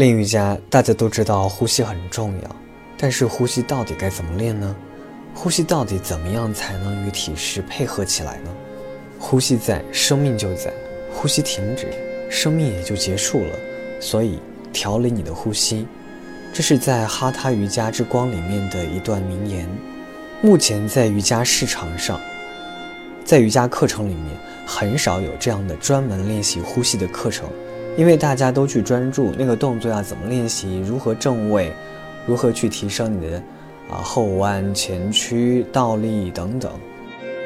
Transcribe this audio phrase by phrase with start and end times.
[0.00, 2.56] 练瑜伽，大家都知道呼吸很重要，
[2.96, 4.74] 但是呼吸到底该怎么练呢？
[5.34, 8.50] 呼吸到底怎么样才能与体式配合起来呢？
[9.18, 10.70] 呼吸在，生命就在；
[11.12, 11.86] 呼吸停止，
[12.30, 13.54] 生命也就结束了。
[14.00, 14.38] 所以，
[14.72, 15.86] 调理你的呼吸，
[16.50, 19.68] 这是在《哈他瑜伽之光》里面的一段名言。
[20.40, 22.18] 目前在瑜伽市场上，
[23.22, 27.46] 在瑜伽课程里面，很少有这样的专门练习呼吸的课程。
[28.00, 31.70] 因为大家都去专注那个动作要怎么练习，如何正位，
[32.26, 33.36] 如何去提升你的
[33.90, 36.72] 啊后弯、前屈、倒立等等。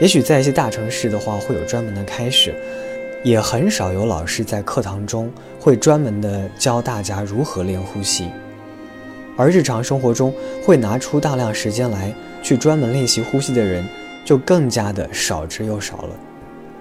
[0.00, 2.54] 也许在一些大城市的话会有专门的开始，
[3.22, 5.30] 也很少有老师在课堂中
[5.60, 8.30] 会专门的教大家如何练呼吸。
[9.36, 10.32] 而日常生活中
[10.64, 12.10] 会拿出大量时间来
[12.42, 13.86] 去专门练习呼吸的人，
[14.24, 16.10] 就更加的少之又少了。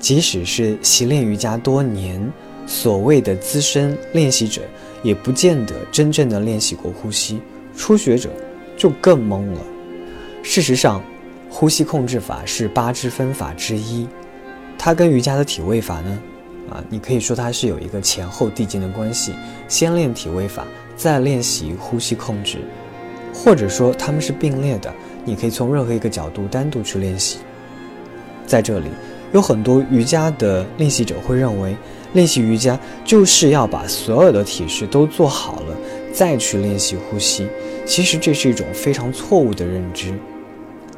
[0.00, 2.28] 即使是习练瑜伽多年。
[2.66, 4.62] 所谓的资深练习者，
[5.02, 7.40] 也不见得真正的练习过呼吸，
[7.76, 8.30] 初学者
[8.76, 9.60] 就更懵了。
[10.42, 11.02] 事实上，
[11.50, 14.06] 呼吸控制法是八支分法之一，
[14.78, 16.18] 它跟瑜伽的体位法呢，
[16.70, 19.34] 啊，你可以说它是有一个前后递进的关系，
[19.68, 22.58] 先练体位法，再练习呼吸控制，
[23.34, 24.92] 或者说它们是并列的，
[25.24, 27.38] 你可以从任何一个角度单独去练习。
[28.46, 28.88] 在这里，
[29.32, 31.76] 有很多瑜伽的练习者会认为。
[32.12, 35.74] 练习瑜伽就是要把所有的体式都做好了，
[36.12, 37.48] 再去练习呼吸。
[37.86, 40.12] 其实这是一种非常错误的认知。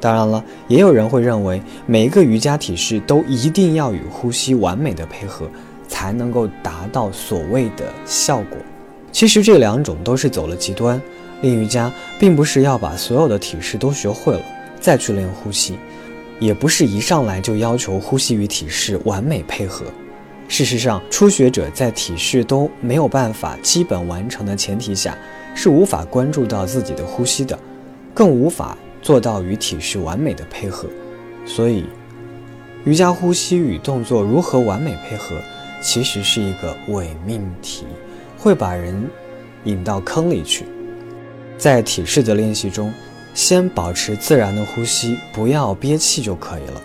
[0.00, 5.48] 当然了，也有人会认为每一个瑜伽体式都一定要与呼吸完美的配合，
[5.86, 8.58] 才能够达到所谓的效果。
[9.12, 11.00] 其实这两种都是走了极端。
[11.42, 14.42] 练瑜伽并不是要把所有的体式都学会了
[14.80, 15.78] 再去练呼吸，
[16.40, 19.86] 也不是一上来就要求呼吸与体式完美配合。
[20.46, 25.16] 事实上，初学者在体式都没有办法基本完成的前提下，
[25.54, 27.58] 是无法关注到自己的呼吸的，
[28.12, 30.86] 更无法做到与体式完美的配合。
[31.46, 31.84] 所以，
[32.84, 35.36] 瑜伽呼吸与动作如何完美配合，
[35.80, 37.86] 其实是一个伪命题，
[38.36, 39.08] 会把人
[39.64, 40.66] 引到坑里去。
[41.56, 42.92] 在体式的练习中，
[43.34, 46.80] 先保持自然的呼吸，不要憋气就可以了。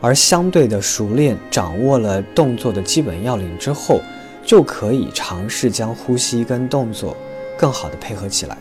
[0.00, 4.00] 而相对的熟练掌握了动作的基本要领之后，
[4.44, 7.16] 就可以尝试将呼吸跟动作
[7.58, 8.56] 更好的配合起来。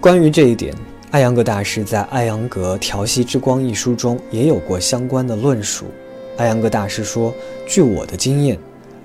[0.00, 0.74] 关于这一点，
[1.10, 5.86] 艾扬格大师在《艾扬格调息之光》一书中也有过相关的论述。
[6.36, 7.32] 艾扬格大师说
[7.66, 8.58] ：“据我的经验，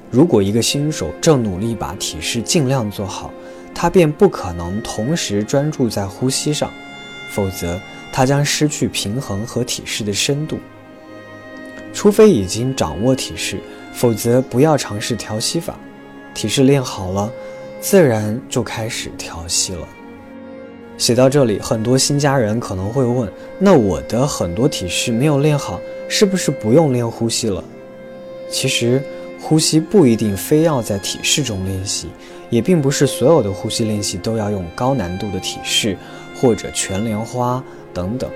[0.10, 3.32] 如果一个新手正努力把体式尽量做好，
[3.74, 6.70] 他便不可能同时专注在呼吸上，
[7.30, 7.80] 否则
[8.12, 10.60] 他将失去平衡和体式的深度。”
[11.94, 13.58] 除非已经掌握体式，
[13.94, 15.76] 否则不要尝试调息法。
[16.36, 17.32] 体式练好了，
[17.82, 19.88] 自然就开始调息了。
[20.98, 27.64] 写到这里，很多新家人可能会问：那我的很多体式没有练好，是不是不用练呼吸了？
[28.52, 29.02] 其实，
[29.42, 32.10] 呼吸不一定非要在体式中练习，
[32.50, 35.98] 也并不是所有的呼吸练习都要用高难度的体式
[36.40, 37.64] 或者全莲花
[37.94, 38.30] 等等。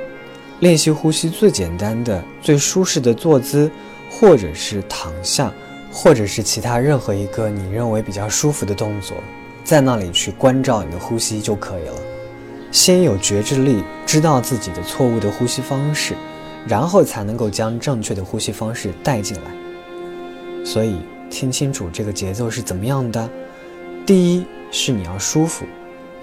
[0.59, 3.69] 练习呼吸最简单的、最舒适的坐姿，
[4.09, 5.52] 或者是躺下，
[5.91, 9.18] 或者是其他任何一个你认为比较舒服的动作，
[9.63, 11.96] 在那里去关照你的呼吸就可以了。
[12.72, 16.16] 先有觉知力，知道自己的错误的呼吸方式，
[16.68, 20.66] 然后才能够将正确的呼吸方式带进来。
[20.66, 20.97] 所以，
[21.30, 23.30] 听清楚这个节奏是怎么样的。
[24.06, 25.66] 第一是你要舒服，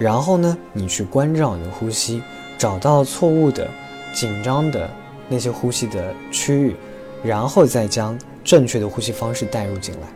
[0.01, 2.23] 然后呢，你去关照你的呼吸，
[2.57, 3.67] 找到错误的。
[4.13, 4.89] 紧张的
[5.29, 6.75] 那些呼吸的区域，
[7.23, 10.07] 然后再将正确的呼吸方式带入进来，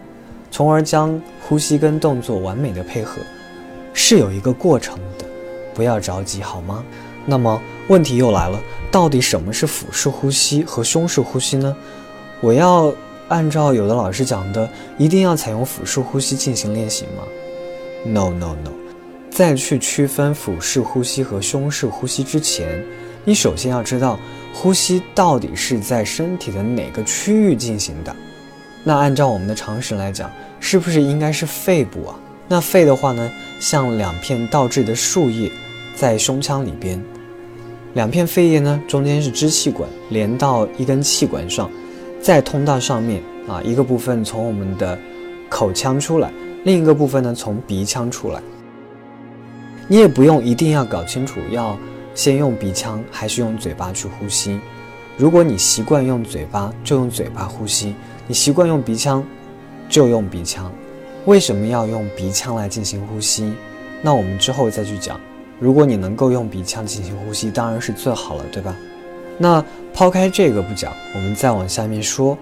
[0.52, 3.22] 从而将呼吸跟动作完美的配合，
[3.94, 5.26] 是有一个过程的，
[5.74, 6.84] 不要着急好吗？
[7.26, 8.60] 那么问题又来了，
[8.92, 11.74] 到底什么是腹式呼吸和胸式呼吸呢？
[12.42, 12.94] 我要
[13.30, 17.24] 按照有的老师讲的，一定要采用腹式呼吸进行练习吗
[18.06, 18.72] ？No No No，
[19.36, 22.82] 再去区分腹式呼吸和胸式呼吸之前。
[23.26, 24.18] 你首先要知道，
[24.54, 28.16] 呼吸到底是在身体的哪个区域进行的。
[28.82, 30.32] 那按照我们的常识来讲，
[30.62, 32.16] 是不是应该是肺部啊？
[32.48, 33.30] 那肺的话呢，
[33.60, 35.52] 像两片倒置的树叶，
[35.98, 37.04] 在胸腔里边，
[37.94, 41.70] 两片肺叶呢，中间是支气管，连到一根气管上，
[42.22, 44.98] 再通到上面啊，一个部分从我们的
[45.50, 46.32] 口腔出来，
[46.64, 48.42] 另一个部分呢从鼻腔出来。
[49.88, 51.78] 你也不用一定要搞清楚要。
[52.14, 54.58] 先用鼻腔还是用嘴巴去呼吸？
[55.18, 57.94] 如果你习惯用嘴巴，就用嘴巴呼吸；
[58.26, 59.22] 你习惯用鼻腔，
[59.90, 60.72] 就用鼻腔。
[61.26, 63.54] 为什么要用鼻腔来进行呼吸？
[64.02, 65.20] 那我们之后再去讲。
[65.60, 68.74] 如果你能够用鼻腔进行呼吸，当然是最好了，对吧？
[69.38, 69.62] 那
[69.94, 72.38] 抛开这个不讲，我们再往下面说，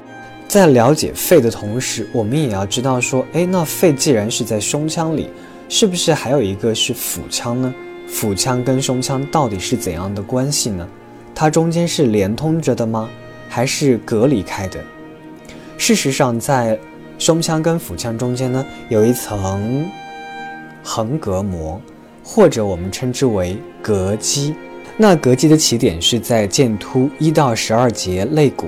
[0.47, 5.31] 在了解肺的同时，我们也要知道说，哎，那肺既然是在胸腔里，
[5.69, 7.73] 是不是还有一个是腹腔呢？
[8.07, 10.87] 腹腔跟胸腔到底是怎样的关系呢？
[11.33, 13.09] 它中间是连通着的吗？
[13.49, 14.79] 还是隔离开的？
[15.77, 16.77] 事实上，在
[17.17, 19.89] 胸腔跟腹腔中间呢，有一层
[20.83, 21.81] 横膈膜，
[22.23, 24.53] 或者我们称之为膈肌。
[24.95, 28.67] 那膈肌的起点是在剑突一到十二节肋骨，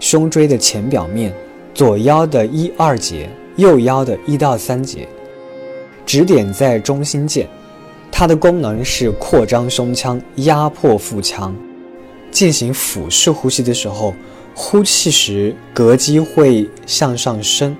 [0.00, 1.32] 胸椎的前表面，
[1.74, 5.06] 左腰的一二节，右腰的一到三节，
[6.08, 7.46] 指点在中心键。
[8.10, 11.54] 它的功能是扩张胸腔，压迫腹腔。
[12.30, 14.14] 进行腹式呼吸的时候，
[14.54, 17.76] 呼气时膈肌会向上升，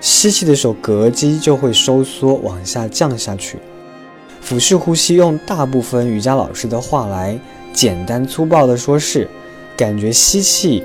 [0.00, 3.58] 吸气的时候膈肌就会收缩往下降下去。
[4.40, 7.36] 腹式呼吸用大部分瑜伽老师的话来
[7.72, 9.28] 简单粗暴的说是，
[9.76, 10.84] 感觉吸气，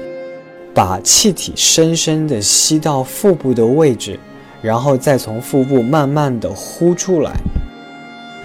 [0.73, 4.19] 把气体深深的吸到腹部的位置，
[4.61, 7.33] 然后再从腹部慢慢的呼出来。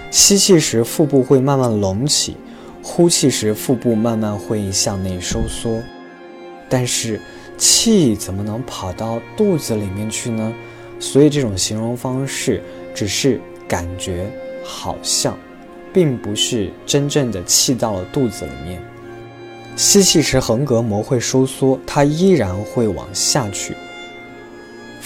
[0.09, 2.37] 吸气时腹部会慢慢隆起，
[2.81, 5.81] 呼气时腹部慢慢会向内收缩。
[6.69, 7.19] 但是
[7.57, 10.53] 气怎么能跑到肚子里面去呢？
[10.99, 12.63] 所以这种形容方式
[12.95, 14.29] 只是感觉
[14.63, 15.37] 好像，
[15.93, 18.81] 并不是真正的气到了肚子里面。
[19.75, 23.75] 吸气时横膈膜会收缩，它依然会往下去。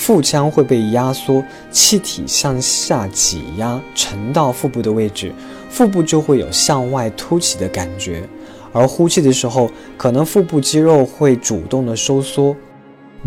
[0.01, 5.31] 腹腔会被压缩，气体向下挤压，沉到腹部的位置，
[5.69, 8.27] 腹部就会有向外凸起的感觉。
[8.74, 9.69] 而呼气的时候，
[10.00, 12.56] 可能腹部肌肉会主动的收缩，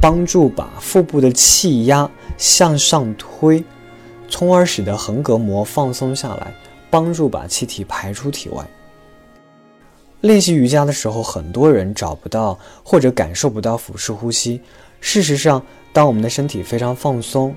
[0.01, 3.63] 帮助把腹部的气压向上推，
[4.29, 6.53] 从而使得横膈膜放松下来，
[6.91, 8.67] 帮助把气体排出体外。
[10.23, 14.61] 练习瑜伽的时候，很多人找不到或者感受不到腹式呼吸。
[15.01, 15.63] 事实上，
[15.95, 17.55] 当我们的身体非常放松，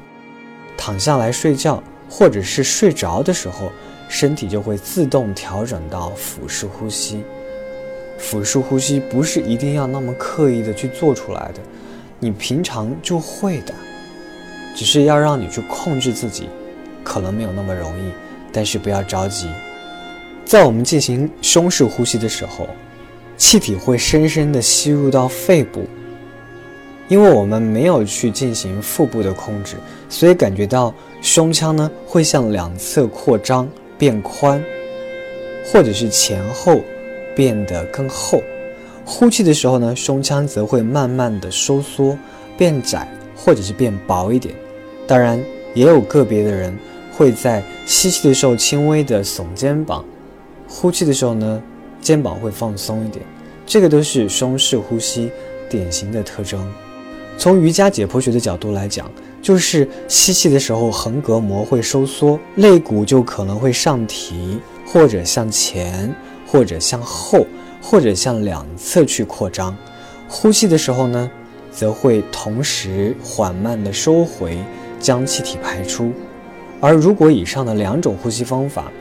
[0.78, 3.72] 躺下来睡觉，或者是睡着的时候，
[4.08, 7.24] 身体就会自动调整到腹式呼吸。
[8.20, 11.60] 腹式呼吸不是一定要那么刻意的去做出来的，
[12.20, 13.74] 你平常就会的，
[14.76, 16.48] 只是要让你去控制自己，
[17.04, 18.12] 可能没有那么容易，
[18.54, 19.50] 但是不要着急。
[20.46, 22.70] 在我们进行胸式呼吸的时候，
[23.36, 25.88] 气体会深深的吸入到肺部。
[27.08, 29.78] 因为我们没有去进行腹部的控制，
[30.10, 33.68] 所以感觉到胸腔呢会向两侧扩张
[33.98, 34.64] 变宽，
[35.66, 36.82] 或者是前后
[37.36, 38.42] 变得更厚。
[39.06, 42.18] 呼气的时候呢，胸腔则会慢慢的收缩
[42.58, 43.08] 变窄，
[43.38, 44.54] 或者是变薄一点。
[45.08, 45.42] 当然，
[45.74, 46.78] 也有个别的人
[47.16, 50.04] 会在吸气的时候轻微的耸肩膀，
[50.68, 51.64] 呼气的时候呢，
[52.02, 53.24] 肩膀会放松一点。
[53.66, 55.32] 这个都是胸式呼吸
[55.70, 56.70] 典型的特征。
[57.38, 59.10] 从瑜伽解剖学的角度来讲，
[59.44, 66.14] 就是吸气的时候横膈膜会收缩，肋骨就可能会上提，或者向前，
[66.48, 67.46] 或者向后，
[67.80, 69.78] 或者向两侧去扩张。
[70.28, 71.30] 呼气的时候呢，
[71.72, 74.58] 则会同时缓慢的收回，
[75.00, 76.12] 将气体排出。
[76.82, 78.92] 而如果以上的两种呼吸方法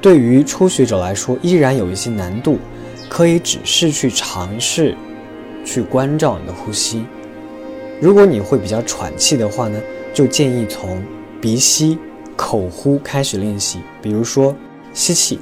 [0.00, 2.58] 对于初学者来说依然有一些难度，
[3.08, 4.94] 可以只是去尝试，
[5.64, 7.06] 去关照你的呼吸。
[8.00, 9.80] 如果你会比较喘气的话呢，
[10.12, 11.02] 就建议从
[11.40, 11.98] 鼻吸、
[12.36, 13.80] 口呼开始练习。
[14.02, 14.54] 比如说，
[14.92, 15.38] 吸气、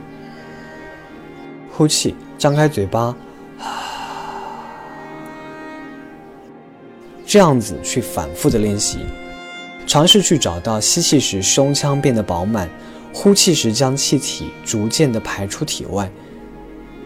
[1.73, 3.17] 呼气，张开嘴巴，
[7.27, 8.99] 这样子去反复的练习，
[9.87, 12.69] 尝试去找到吸气时胸腔变得饱满，
[13.13, 16.11] 呼气时将气体逐渐的排出体外。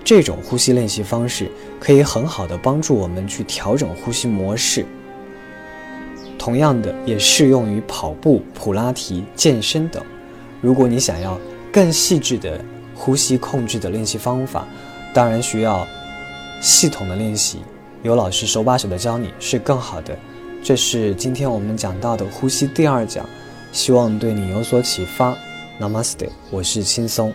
[0.04, 1.50] 这种呼吸练习方式
[1.80, 4.84] 可以很好的帮助我们去调整呼吸模式。
[6.46, 10.00] 同样的也适用于跑步、普拉提、健身等。
[10.60, 11.36] 如果你想要
[11.72, 14.64] 更细致的呼吸控制的练习方法，
[15.12, 15.84] 当然需要
[16.60, 17.62] 系统的练习，
[18.04, 20.16] 有老师手把手的教你是更好的。
[20.62, 23.28] 这是今天我们讲到的呼吸第二讲，
[23.72, 25.36] 希望对你有所启发。
[25.80, 27.34] Namaste，我是轻松。